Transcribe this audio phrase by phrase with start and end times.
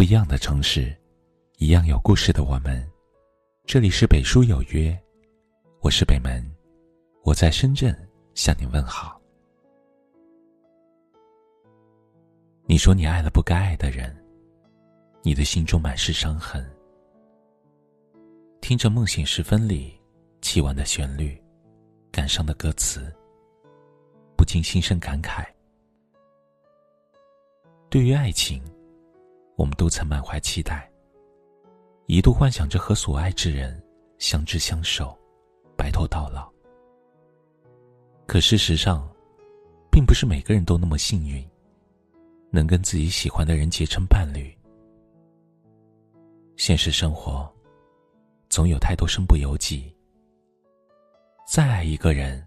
[0.00, 0.96] 不一样的城市，
[1.58, 2.82] 一样有故事的我们。
[3.66, 4.98] 这里是北书有约，
[5.82, 6.42] 我是北门，
[7.22, 7.94] 我在深圳
[8.34, 9.20] 向你问好。
[12.64, 14.10] 你说你爱了不该爱的人，
[15.20, 16.66] 你的心中满是伤痕。
[18.62, 20.00] 听着《梦醒时分》里
[20.40, 21.38] 凄婉的旋律，
[22.10, 23.14] 感伤的歌词，
[24.34, 25.44] 不禁心生感慨。
[27.90, 28.62] 对于爱情。
[29.60, 30.90] 我们都曾满怀期待，
[32.06, 33.78] 一度幻想着和所爱之人
[34.16, 35.14] 相知相守，
[35.76, 36.50] 白头到老。
[38.26, 39.06] 可事实上，
[39.92, 41.46] 并不是每个人都那么幸运，
[42.48, 44.50] 能跟自己喜欢的人结成伴侣。
[46.56, 47.46] 现实生活，
[48.48, 49.94] 总有太多身不由己。
[51.46, 52.42] 再爱一个人，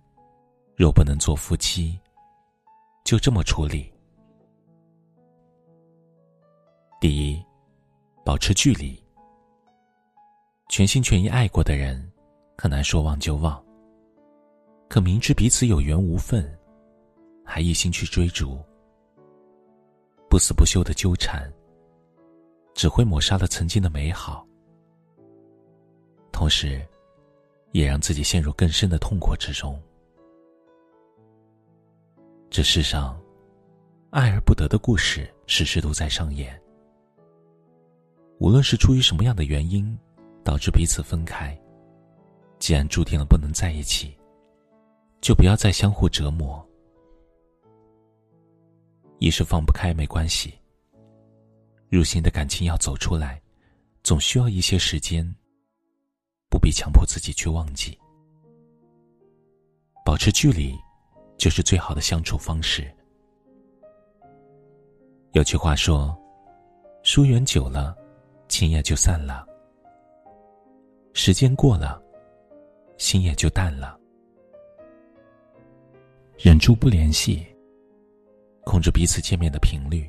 [0.75, 1.95] 若不能做夫妻，
[3.03, 3.92] 就这么处理。
[7.03, 7.45] 第一，
[8.23, 8.97] 保持距离。
[10.69, 12.09] 全心全意爱过的人，
[12.57, 13.61] 很难说忘就忘。
[14.87, 16.57] 可明知彼此有缘无分，
[17.43, 18.57] 还一心去追逐，
[20.29, 21.51] 不死不休的纠缠，
[22.73, 24.47] 只会抹杀了曾经的美好，
[26.31, 26.81] 同时，
[27.73, 29.77] 也让自己陷入更深的痛苦之中。
[32.49, 33.21] 这世上，
[34.11, 36.57] 爱而不得的故事，时时都在上演。
[38.43, 39.97] 无论是出于什么样的原因，
[40.43, 41.57] 导致彼此分开，
[42.59, 44.13] 既然注定了不能在一起，
[45.21, 46.61] 就不要再相互折磨。
[49.19, 50.53] 一时放不开没关系，
[51.87, 53.41] 入心的感情要走出来，
[54.03, 55.25] 总需要一些时间。
[56.49, 57.97] 不必强迫自己去忘记，
[60.03, 60.77] 保持距离，
[61.37, 62.93] 就是最好的相处方式。
[65.31, 66.13] 有句话说
[67.03, 67.97] ：“疏远久了。”
[68.53, 69.43] 情也就散了，
[71.13, 71.99] 时间过了，
[72.99, 73.99] 心也就淡了。
[76.37, 77.43] 忍住不联系，
[78.63, 80.07] 控制彼此见面的频率，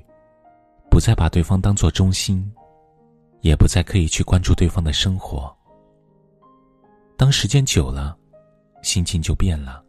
[0.91, 2.45] 不再把对方当做中心，
[3.41, 5.51] 也不再刻意去关注对方的生活。
[7.17, 8.15] 当时间久了，
[8.83, 9.83] 心情就变了，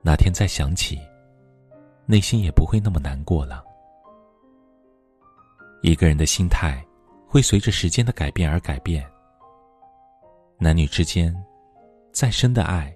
[0.00, 0.96] 哪天再想起，
[2.06, 3.64] 内心也不会那么难过了。
[5.82, 6.84] 一个人的心态。
[7.28, 9.06] 会随着时间的改变而改变。
[10.58, 11.34] 男女之间，
[12.10, 12.92] 再深的爱，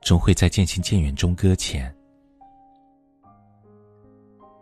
[0.00, 1.94] 终会在渐行渐远中搁浅。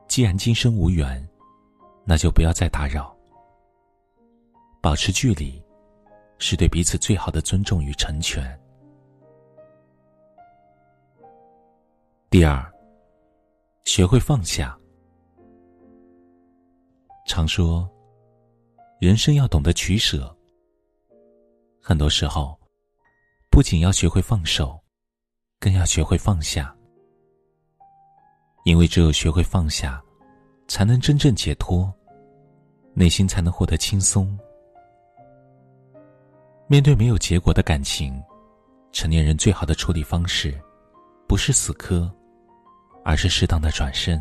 [0.07, 1.27] 既然今生无缘，
[2.05, 3.17] 那就不要再打扰。
[4.83, 5.65] 保持距离，
[6.39, 8.61] 是对彼此最好的尊重与成全。
[12.29, 12.71] 第二，
[13.85, 14.79] 学会放下。
[17.27, 17.91] 常说。
[19.05, 20.35] 人生要懂得取舍，
[21.79, 22.59] 很多时候，
[23.51, 24.83] 不仅要学会放手，
[25.61, 26.75] 更要学会放下。
[28.65, 30.03] 因为只有学会放下，
[30.69, 31.93] 才能真正解脱，
[32.95, 34.39] 内心才能获得轻松。
[36.67, 38.19] 面对没有结果的感情，
[38.91, 40.59] 成年人最好的处理方式，
[41.29, 42.11] 不是死磕，
[43.05, 44.19] 而是适当的转身。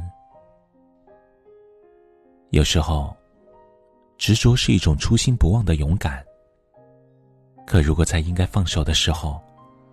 [2.49, 3.15] 有时候。
[4.23, 6.25] 执着是一种初心不忘的勇敢。
[7.67, 9.43] 可如果在应该放手的时候，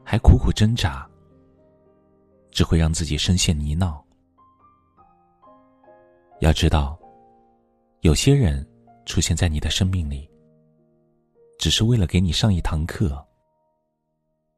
[0.04, 1.04] 还苦苦挣扎，
[2.52, 4.00] 只会让自己深陷泥淖。
[6.38, 6.96] 要知道，
[8.02, 8.64] 有些人
[9.04, 10.30] 出现在你的生命里，
[11.58, 13.26] 只是为了给你上一堂课，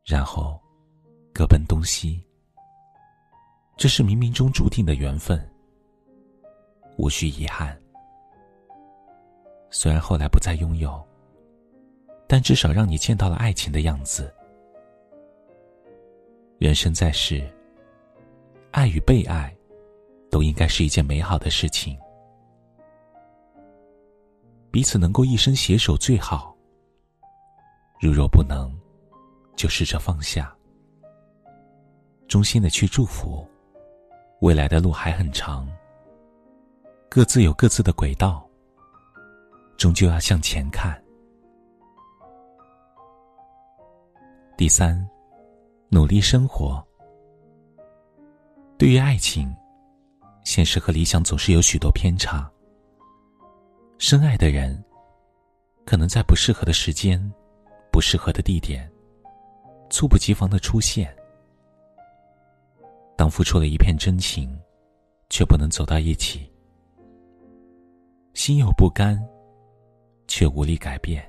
[0.05, 0.61] 然后
[1.33, 2.23] 各奔东西。
[3.79, 5.43] 这是冥冥中注定的缘分，
[6.99, 7.82] 无需遗憾。
[9.75, 11.03] 虽然后来不再拥有，
[12.29, 14.33] 但至少让你见到了爱情的样子。
[16.59, 17.43] 人生在世，
[18.71, 19.53] 爱与被爱，
[20.31, 21.99] 都应该是一件美好的事情。
[24.71, 26.55] 彼此能够一生携手最好。
[27.99, 28.71] 如若不能，
[29.57, 30.55] 就试着放下，
[32.29, 33.49] 衷心的去祝福。
[34.41, 35.67] 未来的路还很长，
[37.09, 38.47] 各自有各自的轨道。
[39.83, 40.97] 终究要向前看。
[44.57, 45.05] 第三，
[45.89, 46.81] 努力生活。
[48.79, 49.53] 对于爱情，
[50.45, 52.49] 现实和理想总是有许多偏差。
[53.99, 54.81] 深爱的人，
[55.85, 57.21] 可能在不适合的时间、
[57.91, 58.89] 不适合的地点，
[59.91, 61.13] 猝不及防的出现。
[63.17, 64.57] 当付出了一片真情，
[65.29, 66.49] 却不能走到一起，
[68.33, 69.21] 心有不甘。
[70.33, 71.23] 却无力改变。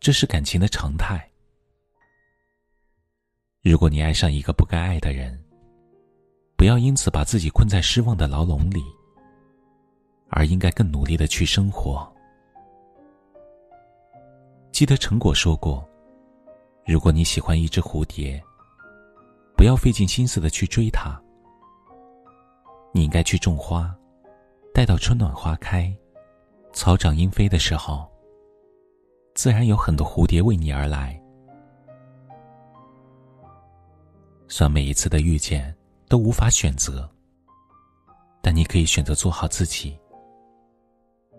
[0.00, 1.30] 这是感情的常态。
[3.60, 5.38] 如果你爱上一个不该爱的人，
[6.56, 8.82] 不要因此把自己困在失望的牢笼里，
[10.30, 12.10] 而应该更努力的去生活。
[14.72, 15.86] 记得陈果说过
[16.88, 18.42] ：“如果你喜欢一只蝴蝶，
[19.54, 21.20] 不要费尽心思的去追它，
[22.94, 23.94] 你应该去种花，
[24.72, 25.94] 待到春暖花开，
[26.78, 28.08] 草长莺飞的时候，
[29.34, 31.20] 自然有很多蝴蝶为你而来。”
[34.46, 35.76] 算每一次的遇见
[36.08, 37.10] 都无法选择，
[38.40, 39.98] 但你可以选择做好自己，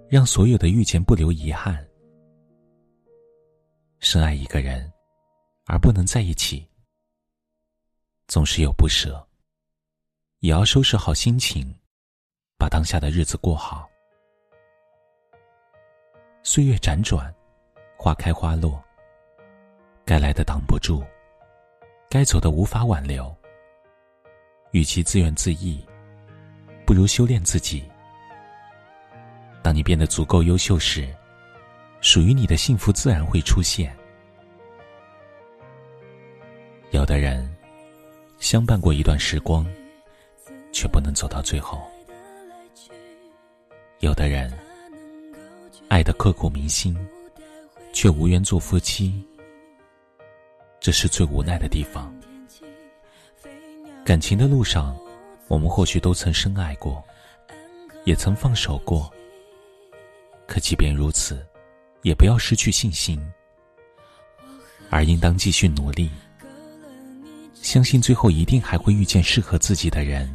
[0.09, 1.87] 让所有的遇见不留遗憾。
[3.99, 4.91] 深爱一个人，
[5.67, 6.67] 而不能在一起，
[8.27, 9.25] 总是有不舍，
[10.39, 11.73] 也要收拾好心情，
[12.57, 13.89] 把当下的日子过好。
[16.51, 17.31] 岁月辗转，
[17.95, 18.83] 花开花落，
[20.03, 21.03] 该来的挡不住。
[22.09, 23.31] 该走的无法挽留，
[24.71, 25.79] 与其自怨自艾，
[26.87, 27.87] 不如修炼自己。
[29.61, 31.15] 当你变得足够优秀时，
[32.01, 33.95] 属于你的幸福自然会出现。
[36.89, 37.47] 有的人
[38.39, 39.63] 相伴过一段时光，
[40.71, 41.77] 却不能走到最后；
[43.99, 44.51] 有的人
[45.99, 46.97] 爱的刻骨铭心，
[47.91, 49.21] 却无缘做夫妻。
[50.79, 52.09] 这是最无奈的地方。
[54.05, 54.97] 感情的路上，
[55.49, 57.03] 我们或许都曾深爱过，
[58.05, 59.11] 也曾放手过。
[60.47, 61.45] 可即便如此，
[62.03, 63.21] 也不要失去信心，
[64.89, 66.09] 而应当继续努力，
[67.61, 70.33] 相信最后一定还会遇见适合自己的人。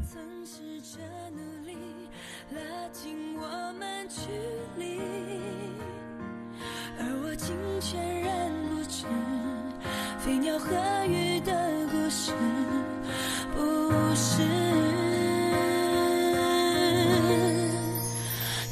[14.14, 14.43] 是。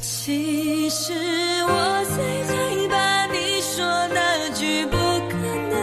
[0.01, 1.13] 其实
[1.67, 2.17] 我最
[2.47, 2.53] 害
[2.87, 4.95] 怕你说那句不
[5.29, 5.35] 可
[5.69, 5.75] 能，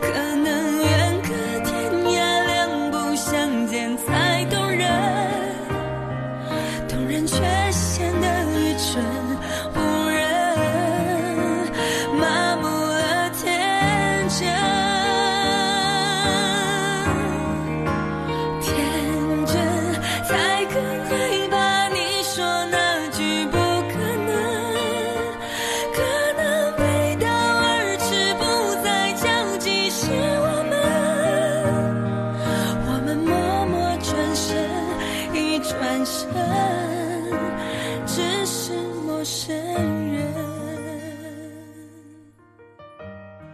[0.00, 0.46] 可能
[0.82, 1.28] 远隔
[1.64, 1.70] 天
[2.06, 4.82] 涯，两不相见才动人，
[6.88, 7.36] 动人却
[7.70, 8.26] 显得
[8.58, 8.90] 愚蠢。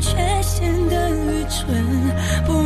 [0.00, 1.84] 却显得愚蠢，
[2.46, 2.63] 不